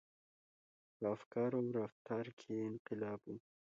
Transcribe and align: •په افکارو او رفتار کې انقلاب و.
•په 0.97 1.05
افکارو 1.15 1.57
او 1.61 1.67
رفتار 1.79 2.25
کې 2.39 2.53
انقلاب 2.69 3.19
و. 3.31 3.35